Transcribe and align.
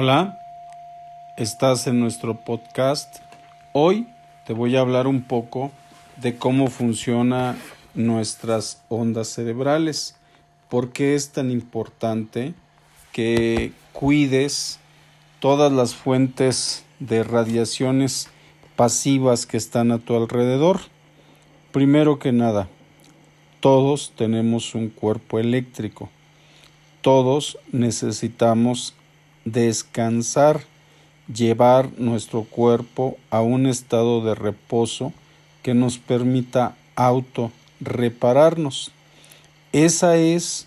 Hola, 0.00 0.38
estás 1.36 1.88
en 1.88 1.98
nuestro 1.98 2.36
podcast. 2.36 3.16
Hoy 3.72 4.06
te 4.46 4.52
voy 4.52 4.76
a 4.76 4.80
hablar 4.80 5.08
un 5.08 5.22
poco 5.22 5.72
de 6.18 6.36
cómo 6.36 6.68
funcionan 6.68 7.58
nuestras 7.94 8.80
ondas 8.88 9.26
cerebrales, 9.26 10.14
por 10.68 10.92
qué 10.92 11.16
es 11.16 11.32
tan 11.32 11.50
importante 11.50 12.54
que 13.10 13.72
cuides 13.92 14.78
todas 15.40 15.72
las 15.72 15.96
fuentes 15.96 16.84
de 17.00 17.24
radiaciones 17.24 18.28
pasivas 18.76 19.46
que 19.46 19.56
están 19.56 19.90
a 19.90 19.98
tu 19.98 20.14
alrededor. 20.14 20.78
Primero 21.72 22.20
que 22.20 22.30
nada, 22.30 22.68
todos 23.58 24.12
tenemos 24.14 24.76
un 24.76 24.90
cuerpo 24.90 25.40
eléctrico. 25.40 26.08
Todos 27.02 27.58
necesitamos 27.72 28.94
descansar, 29.52 30.62
llevar 31.32 31.90
nuestro 31.98 32.44
cuerpo 32.44 33.16
a 33.30 33.40
un 33.40 33.66
estado 33.66 34.24
de 34.24 34.34
reposo 34.34 35.12
que 35.62 35.74
nos 35.74 35.98
permita 35.98 36.76
auto 36.96 37.52
repararnos. 37.80 38.90
Esa 39.72 40.16
es 40.16 40.66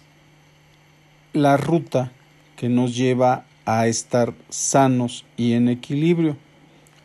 la 1.33 1.57
ruta 1.57 2.11
que 2.55 2.69
nos 2.69 2.95
lleva 2.95 3.45
a 3.65 3.87
estar 3.87 4.33
sanos 4.49 5.25
y 5.37 5.53
en 5.53 5.69
equilibrio. 5.69 6.37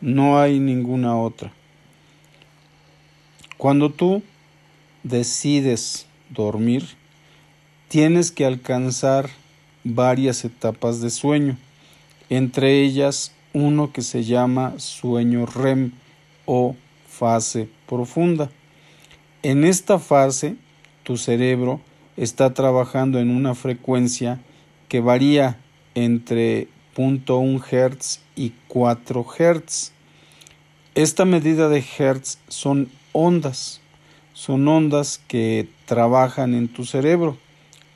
No 0.01 0.39
hay 0.39 0.59
ninguna 0.59 1.17
otra. 1.17 1.51
Cuando 3.57 3.89
tú 3.89 4.21
decides 5.03 6.05
dormir, 6.29 6.85
tienes 7.87 8.31
que 8.31 8.45
alcanzar 8.45 9.29
varias 9.83 10.45
etapas 10.45 11.01
de 11.01 11.09
sueño, 11.09 11.57
entre 12.29 12.81
ellas 12.81 13.31
uno 13.53 13.91
que 13.91 14.01
se 14.01 14.23
llama 14.23 14.73
sueño 14.77 15.45
REM 15.45 15.91
o 16.45 16.75
fase 17.07 17.69
profunda. 17.87 18.49
En 19.43 19.63
esta 19.63 19.99
fase, 19.99 20.55
tu 21.03 21.17
cerebro 21.17 21.81
está 22.17 22.53
trabajando 22.53 23.19
en 23.19 23.29
una 23.29 23.55
frecuencia 23.55 24.39
que 24.89 24.99
varía 24.99 25.57
entre 25.95 26.67
0.1 26.95 27.61
Hz 27.61 28.19
y 28.35 28.53
4 28.67 29.25
Hz. 29.25 29.91
Esta 30.95 31.25
medida 31.25 31.69
de 31.69 31.83
Hertz 31.97 32.39
son 32.47 32.89
ondas, 33.11 33.81
son 34.33 34.67
ondas 34.67 35.21
que 35.27 35.67
trabajan 35.85 36.53
en 36.53 36.67
tu 36.67 36.85
cerebro 36.85 37.37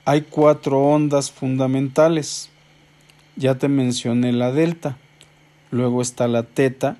hay 0.04 0.22
cuatro 0.22 0.80
ondas 0.80 1.32
fundamentales. 1.32 2.50
Ya 3.36 3.58
te 3.58 3.68
mencioné 3.68 4.34
la 4.34 4.52
delta. 4.52 4.98
Luego 5.72 6.02
está 6.02 6.28
la 6.28 6.44
teta, 6.44 6.98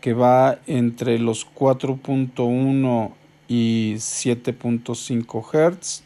que 0.00 0.12
va 0.12 0.58
entre 0.66 1.18
los 1.18 1.46
4.1 1.46 3.12
y 3.48 3.94
7.5 3.94 5.42
Hz. 5.42 6.02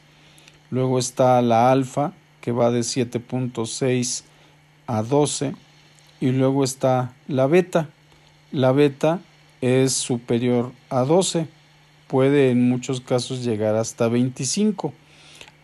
Luego 0.71 0.99
está 0.99 1.43
la 1.43 1.71
alfa, 1.71 2.13
que 2.41 2.53
va 2.53 2.71
de 2.71 2.81
7.6 2.81 4.25
a 4.87 5.03
12. 5.03 5.55
Y 6.21 6.31
luego 6.31 6.63
está 6.65 7.13
la 7.27 7.47
beta. 7.47 7.91
La 8.53 8.73
beta 8.73 9.21
es 9.61 9.93
superior 9.93 10.73
a 10.89 11.01
12. 11.01 11.49
Puede 12.07 12.51
en 12.51 12.69
muchos 12.69 13.01
casos 13.01 13.45
llegar 13.45 13.75
hasta 13.75 14.09
25. 14.09 14.93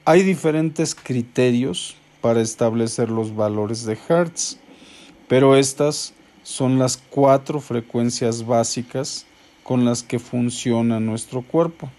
Hay 0.04 0.22
diferentes 0.22 0.94
criterios 0.96 1.96
para 2.20 2.40
establecer 2.40 3.10
los 3.10 3.34
valores 3.34 3.84
de 3.84 3.98
Hertz, 4.08 4.58
pero 5.28 5.56
estas 5.56 6.14
son 6.42 6.78
las 6.78 6.96
cuatro 6.96 7.60
frecuencias 7.60 8.46
básicas 8.46 9.26
con 9.62 9.84
las 9.84 10.02
que 10.02 10.18
funciona 10.18 11.00
nuestro 11.00 11.42
cuerpo. 11.42 11.90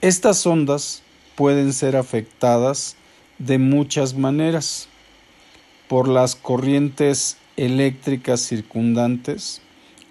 Estas 0.00 0.46
ondas 0.46 1.02
pueden 1.34 1.72
ser 1.72 1.96
afectadas 1.96 2.96
de 3.38 3.58
muchas 3.58 4.14
maneras 4.14 4.88
por 5.88 6.08
las 6.08 6.36
corrientes 6.36 7.36
eléctricas 7.56 8.40
circundantes, 8.40 9.62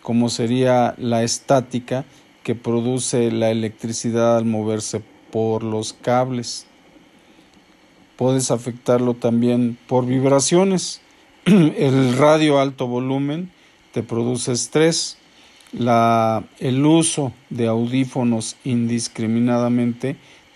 como 0.02 0.30
sería 0.30 0.96
la 0.98 1.24
estática 1.24 2.06
que 2.44 2.56
produce 2.56 3.32
la 3.32 3.52
electricidad 3.52 4.38
al 4.38 4.46
moverse 4.46 5.02
por 5.32 5.64
los 5.64 5.94
cables 5.94 6.66
puedes 8.18 8.52
afectarlo 8.52 9.14
también 9.14 9.78
por 9.88 10.06
vibraciones. 10.06 11.00
El 11.46 12.18
radio 12.18 12.60
alto 12.60 12.88
volumen 12.88 13.52
te 13.94 14.04
produce 14.04 14.52
estrés. 14.52 15.18
La, 15.74 16.46
el 16.60 16.86
uso 16.86 17.34
de 17.50 17.68
audífonos 17.68 18.56
indiscriminadamente 18.64 20.16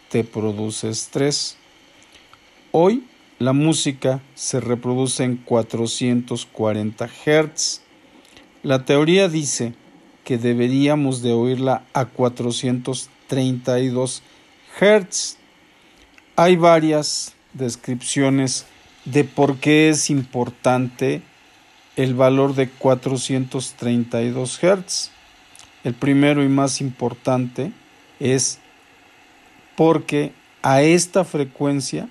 te 0.09 0.23
produce 0.23 0.89
estrés. 0.89 1.57
Hoy 2.71 3.03
la 3.39 3.51
música 3.53 4.21
se 4.35 4.59
reproduce 4.61 5.23
en 5.23 5.37
440 5.37 7.07
Hz. 7.07 7.81
La 8.63 8.85
teoría 8.85 9.27
dice 9.27 9.73
que 10.23 10.37
deberíamos 10.37 11.21
de 11.21 11.33
oírla 11.33 11.83
a 11.93 12.05
432 12.05 14.23
Hz. 14.79 15.37
Hay 16.37 16.55
varias 16.55 17.35
descripciones 17.53 18.65
de 19.05 19.23
por 19.23 19.57
qué 19.57 19.89
es 19.89 20.09
importante 20.09 21.21
el 21.95 22.13
valor 22.15 22.55
de 22.55 22.69
432 22.69 24.59
Hz. 24.59 25.11
El 25.83 25.93
primero 25.93 26.43
y 26.43 26.47
más 26.47 26.81
importante 26.81 27.71
es 28.19 28.59
porque 29.75 30.31
a 30.61 30.83
esta 30.83 31.23
frecuencia 31.23 32.07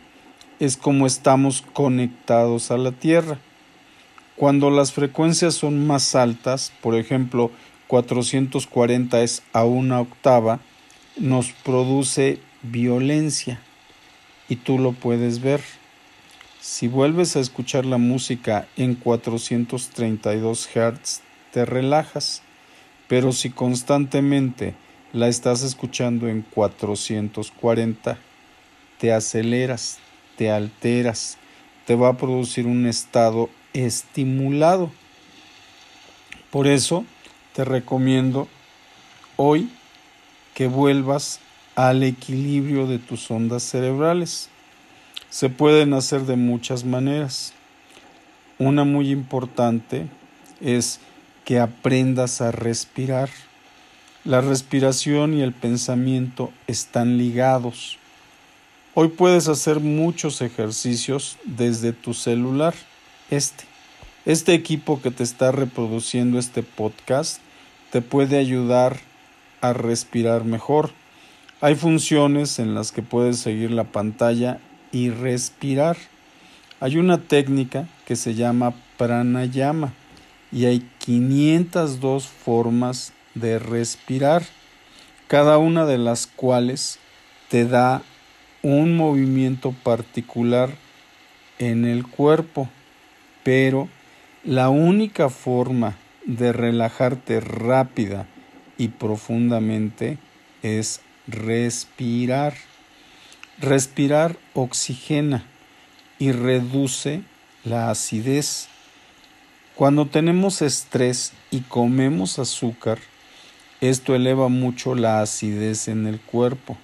es 0.58 0.76
como 0.76 1.06
estamos 1.06 1.64
conectados 1.72 2.70
a 2.70 2.76
la 2.76 2.92
Tierra. 2.92 3.38
Cuando 4.36 4.70
las 4.70 4.92
frecuencias 4.92 5.54
son 5.54 5.86
más 5.86 6.14
altas, 6.14 6.72
por 6.80 6.96
ejemplo, 6.96 7.50
440 7.86 9.22
es 9.22 9.42
a 9.52 9.64
una 9.64 10.00
octava, 10.00 10.60
nos 11.16 11.52
produce 11.52 12.40
violencia 12.62 13.60
y 14.50 14.56
tú 14.56 14.78
lo 14.78 14.92
puedes 14.92 15.40
ver. 15.40 15.62
Si 16.60 16.88
vuelves 16.88 17.36
a 17.36 17.40
escuchar 17.40 17.86
la 17.86 17.96
música 17.96 18.68
en 18.76 18.96
432 18.96 20.68
Hz, 20.68 21.22
te 21.52 21.64
relajas, 21.64 22.42
pero 23.08 23.32
si 23.32 23.48
constantemente 23.48 24.74
la 25.12 25.28
estás 25.28 25.62
escuchando 25.62 26.28
en 26.28 26.42
440, 26.42 28.18
te 28.98 29.12
aceleras, 29.12 29.98
te 30.36 30.50
alteras, 30.50 31.38
te 31.86 31.94
va 31.94 32.08
a 32.08 32.16
producir 32.16 32.66
un 32.66 32.86
estado 32.86 33.48
estimulado. 33.72 34.90
Por 36.50 36.66
eso 36.66 37.04
te 37.54 37.64
recomiendo 37.64 38.48
hoy 39.36 39.70
que 40.54 40.66
vuelvas 40.66 41.40
al 41.74 42.02
equilibrio 42.02 42.86
de 42.86 42.98
tus 42.98 43.30
ondas 43.30 43.62
cerebrales. 43.62 44.48
Se 45.28 45.48
pueden 45.48 45.92
hacer 45.94 46.22
de 46.22 46.36
muchas 46.36 46.84
maneras. 46.84 47.52
Una 48.58 48.84
muy 48.84 49.10
importante 49.10 50.06
es 50.60 51.00
que 51.44 51.60
aprendas 51.60 52.40
a 52.40 52.50
respirar. 52.50 53.30
La 54.24 54.40
respiración 54.40 55.34
y 55.34 55.42
el 55.42 55.52
pensamiento 55.52 56.52
están 56.66 57.16
ligados. 57.16 57.98
Hoy 58.92 59.08
puedes 59.08 59.48
hacer 59.48 59.80
muchos 59.80 60.42
ejercicios 60.42 61.38
desde 61.44 61.92
tu 61.92 62.12
celular. 62.12 62.74
Este, 63.30 63.64
este 64.26 64.52
equipo 64.52 65.00
que 65.00 65.10
te 65.10 65.22
está 65.22 65.52
reproduciendo 65.52 66.38
este 66.38 66.62
podcast 66.62 67.40
te 67.90 68.02
puede 68.02 68.36
ayudar 68.36 69.00
a 69.60 69.72
respirar 69.72 70.44
mejor 70.44 70.92
hay 71.60 71.74
funciones 71.74 72.58
en 72.58 72.74
las 72.74 72.90
que 72.90 73.02
puedes 73.02 73.38
seguir 73.38 73.70
la 73.70 73.84
pantalla 73.84 74.60
y 74.92 75.10
respirar. 75.10 75.96
Hay 76.80 76.96
una 76.96 77.18
técnica 77.18 77.86
que 78.06 78.16
se 78.16 78.34
llama 78.34 78.72
pranayama 78.96 79.92
y 80.50 80.64
hay 80.64 80.88
502 80.98 82.26
formas 82.26 83.12
de 83.34 83.58
respirar, 83.58 84.42
cada 85.28 85.58
una 85.58 85.84
de 85.84 85.98
las 85.98 86.26
cuales 86.26 86.98
te 87.48 87.66
da 87.66 88.02
un 88.62 88.96
movimiento 88.96 89.72
particular 89.72 90.70
en 91.58 91.84
el 91.84 92.06
cuerpo, 92.06 92.68
pero 93.44 93.88
la 94.44 94.70
única 94.70 95.28
forma 95.28 95.96
de 96.24 96.52
relajarte 96.52 97.40
rápida 97.40 98.26
y 98.78 98.88
profundamente 98.88 100.18
es 100.62 101.02
respirar. 101.30 102.54
Respirar 103.58 104.38
oxigena 104.54 105.44
y 106.18 106.32
reduce 106.32 107.22
la 107.64 107.90
acidez. 107.90 108.68
Cuando 109.74 110.06
tenemos 110.06 110.62
estrés 110.62 111.32
y 111.50 111.60
comemos 111.60 112.38
azúcar, 112.38 112.98
esto 113.80 114.14
eleva 114.14 114.48
mucho 114.48 114.94
la 114.94 115.22
acidez 115.22 115.88
en 115.88 116.06
el 116.06 116.20
cuerpo 116.20 116.76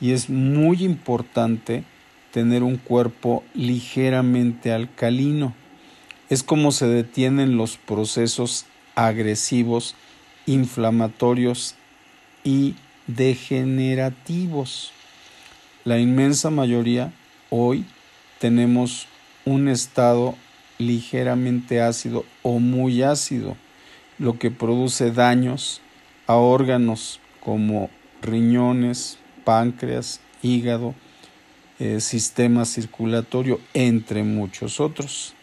y 0.00 0.12
es 0.12 0.28
muy 0.28 0.84
importante 0.84 1.84
tener 2.30 2.62
un 2.62 2.76
cuerpo 2.76 3.42
ligeramente 3.54 4.72
alcalino. 4.72 5.54
Es 6.28 6.42
como 6.42 6.72
se 6.72 6.86
detienen 6.86 7.56
los 7.56 7.78
procesos 7.78 8.66
agresivos, 8.94 9.94
inflamatorios 10.44 11.74
y 12.44 12.74
degenerativos. 13.06 14.92
La 15.84 15.98
inmensa 15.98 16.50
mayoría 16.50 17.12
hoy 17.50 17.84
tenemos 18.38 19.06
un 19.44 19.68
estado 19.68 20.34
ligeramente 20.78 21.80
ácido 21.80 22.24
o 22.42 22.58
muy 22.58 23.02
ácido, 23.02 23.56
lo 24.18 24.38
que 24.38 24.50
produce 24.50 25.10
daños 25.10 25.80
a 26.26 26.34
órganos 26.34 27.20
como 27.40 27.90
riñones, 28.22 29.18
páncreas, 29.44 30.20
hígado, 30.42 30.94
eh, 31.78 32.00
sistema 32.00 32.64
circulatorio, 32.64 33.60
entre 33.74 34.22
muchos 34.22 34.80
otros. 34.80 35.34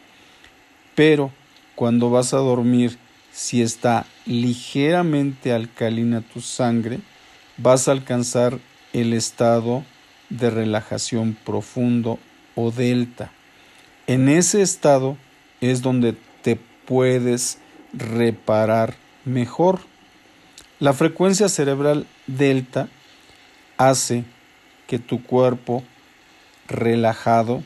Pero 0.96 1.32
cuando 1.76 2.10
vas 2.10 2.34
a 2.34 2.38
dormir, 2.38 2.98
si 3.32 3.62
está 3.62 4.06
ligeramente 4.26 5.54
alcalina 5.54 6.22
tu 6.22 6.42
sangre, 6.42 7.00
vas 7.58 7.88
a 7.88 7.92
alcanzar 7.92 8.60
el 8.94 9.14
estado 9.14 9.84
de 10.30 10.50
relajación 10.50 11.38
profundo 11.46 12.20
o 12.56 12.72
delta. 12.72 13.32
En 14.08 14.30
ese 14.30 14.62
estado 14.62 15.18
es 15.62 15.82
donde 15.82 16.16
te 16.42 16.58
puedes 16.86 17.60
reparar 17.94 18.96
mejor. 19.26 19.82
La 20.80 20.94
frecuencia 20.94 21.48
cerebral 21.50 22.08
delta 22.28 22.90
hace 23.78 24.26
que 24.88 25.00
tu 25.00 25.24
cuerpo 25.24 25.84
relajado 26.68 27.64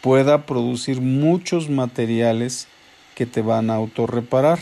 pueda 0.00 0.46
producir 0.46 1.00
muchos 1.00 1.68
materiales 1.68 2.68
que 3.14 3.26
te 3.26 3.42
van 3.42 3.70
a 3.70 3.74
autorreparar. 3.74 4.60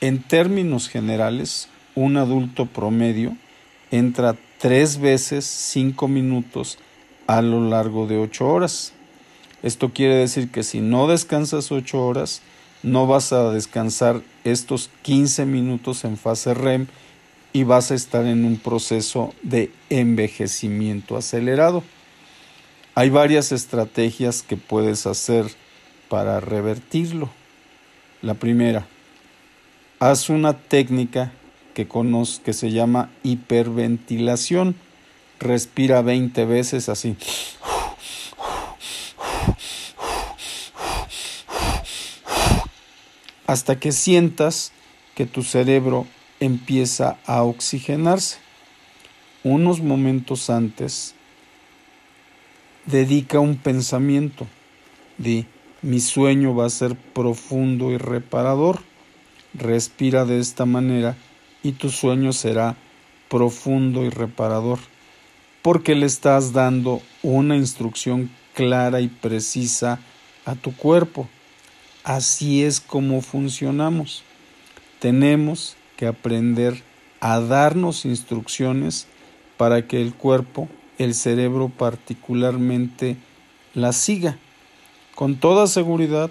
En 0.00 0.22
términos 0.22 0.88
generales, 0.88 1.68
un 1.94 2.16
adulto 2.16 2.66
promedio 2.66 3.36
entra 3.90 4.36
tres 4.58 4.98
veces 4.98 5.44
cinco 5.44 6.08
minutos 6.08 6.78
a 7.26 7.42
lo 7.42 7.68
largo 7.68 8.06
de 8.06 8.18
ocho 8.18 8.48
horas. 8.48 8.92
Esto 9.62 9.92
quiere 9.92 10.14
decir 10.14 10.50
que 10.50 10.62
si 10.62 10.80
no 10.80 11.08
descansas 11.08 11.72
ocho 11.72 12.04
horas, 12.04 12.42
no 12.82 13.06
vas 13.06 13.32
a 13.32 13.50
descansar 13.50 14.22
estos 14.44 14.90
15 15.02 15.46
minutos 15.46 16.04
en 16.04 16.16
fase 16.16 16.54
REM 16.54 16.86
y 17.52 17.64
vas 17.64 17.90
a 17.90 17.94
estar 17.94 18.24
en 18.24 18.44
un 18.44 18.56
proceso 18.56 19.34
de 19.42 19.72
envejecimiento 19.90 21.16
acelerado. 21.16 21.82
Hay 22.94 23.10
varias 23.10 23.52
estrategias 23.52 24.42
que 24.42 24.56
puedes 24.56 25.06
hacer 25.06 25.46
para 26.08 26.40
revertirlo. 26.40 27.30
La 28.22 28.34
primera, 28.34 28.86
haz 29.98 30.30
una 30.30 30.56
técnica 30.56 31.32
que, 31.86 32.40
que 32.44 32.52
se 32.52 32.72
llama 32.72 33.08
hiperventilación. 33.22 34.74
Respira 35.38 36.02
20 36.02 36.44
veces 36.44 36.88
así. 36.88 37.16
Hasta 43.46 43.78
que 43.78 43.92
sientas 43.92 44.72
que 45.14 45.24
tu 45.24 45.44
cerebro 45.44 46.06
empieza 46.40 47.16
a 47.24 47.44
oxigenarse. 47.44 48.38
Unos 49.44 49.80
momentos 49.80 50.50
antes, 50.50 51.14
dedica 52.86 53.38
un 53.38 53.56
pensamiento 53.56 54.48
de 55.16 55.46
mi 55.82 56.00
sueño 56.00 56.56
va 56.56 56.66
a 56.66 56.70
ser 56.70 56.96
profundo 56.96 57.92
y 57.92 57.98
reparador. 57.98 58.80
Respira 59.54 60.24
de 60.24 60.40
esta 60.40 60.66
manera 60.66 61.16
y 61.62 61.72
tu 61.72 61.90
sueño 61.90 62.32
será 62.32 62.76
profundo 63.28 64.04
y 64.04 64.10
reparador, 64.10 64.78
porque 65.62 65.94
le 65.94 66.06
estás 66.06 66.52
dando 66.52 67.02
una 67.22 67.56
instrucción 67.56 68.30
clara 68.54 69.00
y 69.00 69.08
precisa 69.08 70.00
a 70.44 70.54
tu 70.54 70.74
cuerpo. 70.74 71.28
Así 72.04 72.64
es 72.64 72.80
como 72.80 73.20
funcionamos. 73.20 74.24
Tenemos 74.98 75.76
que 75.96 76.06
aprender 76.06 76.82
a 77.20 77.40
darnos 77.40 78.04
instrucciones 78.04 79.06
para 79.56 79.86
que 79.86 80.00
el 80.00 80.14
cuerpo, 80.14 80.68
el 80.98 81.14
cerebro 81.14 81.68
particularmente, 81.68 83.16
la 83.74 83.92
siga. 83.92 84.38
Con 85.14 85.36
toda 85.36 85.66
seguridad, 85.66 86.30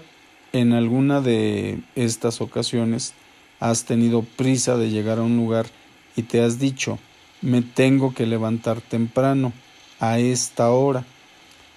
en 0.52 0.72
alguna 0.72 1.20
de 1.20 1.80
estas 1.94 2.40
ocasiones, 2.40 3.14
has 3.60 3.84
tenido 3.84 4.22
prisa 4.22 4.76
de 4.76 4.90
llegar 4.90 5.18
a 5.18 5.22
un 5.22 5.36
lugar 5.36 5.66
y 6.16 6.22
te 6.22 6.42
has 6.42 6.58
dicho, 6.58 6.98
me 7.40 7.62
tengo 7.62 8.14
que 8.14 8.26
levantar 8.26 8.80
temprano, 8.80 9.52
a 10.00 10.18
esta 10.18 10.70
hora. 10.70 11.04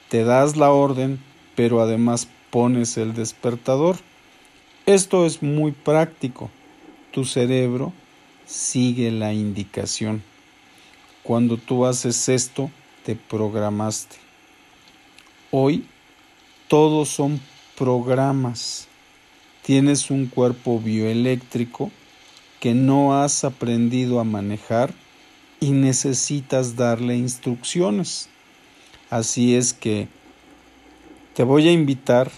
Te 0.10 0.24
das 0.24 0.58
la 0.58 0.72
orden, 0.72 1.20
pero 1.56 1.82
además 1.82 2.28
pones 2.50 2.98
el 2.98 3.14
despertador. 3.14 3.98
Esto 4.86 5.26
es 5.26 5.42
muy 5.42 5.72
práctico. 5.72 6.50
Tu 7.12 7.26
cerebro 7.26 7.94
sigue 8.46 9.12
la 9.12 9.34
indicación. 9.34 10.24
Cuando 11.24 11.58
tú 11.58 11.86
haces 11.86 12.30
esto, 12.30 12.72
te 13.06 13.16
programaste. 13.16 14.18
Hoy 15.52 15.86
todos 16.68 17.10
son 17.10 17.40
programas 17.78 18.88
tienes 19.72 20.12
un 20.12 20.26
cuerpo 20.26 20.82
bioeléctrico 20.82 21.92
que 22.60 22.74
no 22.74 23.22
has 23.22 23.46
aprendido 23.46 24.20
a 24.20 24.26
manejar 24.26 24.94
y 25.62 25.72
necesitas 25.72 26.76
darle 26.76 27.16
instrucciones. 27.16 28.28
Así 29.10 29.56
es 29.56 29.72
que 29.72 30.10
te 31.36 31.46
voy 31.46 31.70
a 31.70 31.72
invitar 31.72 32.30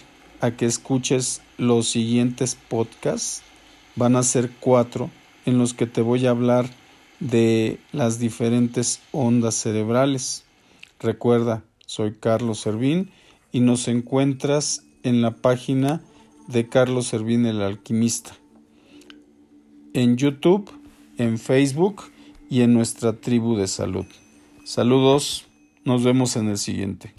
a 0.41 0.51
que 0.51 0.67
escuches 0.67 1.41
los 1.57 1.87
siguientes 1.87 2.55
podcasts. 2.69 3.41
Van 3.95 4.15
a 4.15 4.21
ser 4.21 4.51
cuatro 4.59 5.09
en 5.47 5.57
los 5.57 5.73
que 5.73 5.87
te 5.87 6.01
voy 6.01 6.27
a 6.27 6.29
hablar 6.29 6.69
de 7.19 7.79
las 7.91 8.19
diferentes 8.19 8.99
ondas 9.11 9.55
cerebrales. 9.55 10.43
Recuerda, 10.99 11.63
soy 11.87 12.13
Carlos 12.13 12.59
Servín 12.59 13.09
y 13.51 13.61
nos 13.61 13.87
encuentras 13.87 14.83
en 15.01 15.23
la 15.23 15.31
página 15.31 16.03
de 16.47 16.69
Carlos 16.69 17.07
Servín 17.07 17.45
el 17.45 17.61
alquimista. 17.61 18.37
En 19.93 20.17
YouTube, 20.17 20.71
en 21.17 21.37
Facebook 21.37 22.03
y 22.49 22.61
en 22.61 22.73
nuestra 22.73 23.13
tribu 23.13 23.55
de 23.57 23.67
salud. 23.67 24.05
Saludos, 24.63 25.45
nos 25.83 26.03
vemos 26.03 26.35
en 26.35 26.49
el 26.49 26.57
siguiente. 26.57 27.11